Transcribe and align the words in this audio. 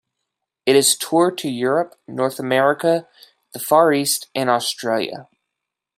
It 0.65 0.75
has 0.75 0.97
toured 0.97 1.37
to 1.37 1.47
Europe, 1.47 1.93
North 2.07 2.39
America, 2.39 3.07
the 3.53 3.59
Far 3.59 3.93
East 3.93 4.29
and 4.33 4.49
Australia. 4.49 5.27